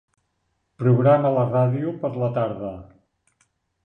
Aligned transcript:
Programa 0.83 1.31
la 1.35 1.43
ràdio 1.49 1.93
per 2.05 2.11
a 2.17 2.21
la 2.23 2.31
tarda. 2.39 2.73